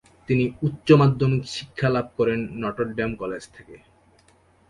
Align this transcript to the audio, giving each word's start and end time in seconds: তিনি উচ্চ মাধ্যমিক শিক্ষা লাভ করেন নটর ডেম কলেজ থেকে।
তিনি 0.29 0.45
উচ্চ 0.61 0.87
মাধ্যমিক 0.91 1.43
শিক্ষা 1.47 1.89
লাভ 1.89 2.07
করেন 2.17 2.39
নটর 2.61 2.87
ডেম 2.97 3.11
কলেজ 3.15 3.43
থেকে। 3.55 3.75